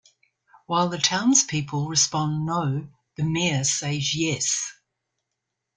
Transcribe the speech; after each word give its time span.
While 0.65 0.89
the 0.89 0.97
townspeople 0.97 1.87
respond 1.87 2.43
no, 2.43 2.87
the 3.17 3.23
mayor 3.23 3.63
says 3.63 4.15
Yes. 4.15 4.73